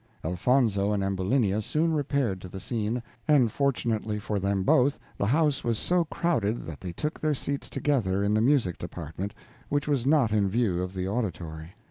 Elfonzo 0.23 0.93
and 0.93 1.03
Ambulinia 1.03 1.61
soon 1.61 1.93
repaired 1.93 2.41
to 2.41 2.47
the 2.49 2.59
scene, 2.59 3.03
and 3.27 3.51
fortunately 3.51 4.17
for 4.17 4.39
them 4.39 4.63
both 4.63 4.97
the 5.15 5.27
house 5.27 5.63
was 5.63 5.77
so 5.77 6.05
crowded 6.05 6.65
that 6.65 6.81
they 6.81 6.91
took 6.91 7.19
their 7.19 7.35
seats 7.35 7.69
together 7.69 8.23
in 8.23 8.33
the 8.33 8.41
music 8.41 8.79
department, 8.79 9.31
which 9.69 9.87
was 9.87 10.07
not 10.07 10.33
in 10.33 10.49
view 10.49 10.81
of 10.81 10.95
the 10.95 11.07
auditory. 11.07 11.75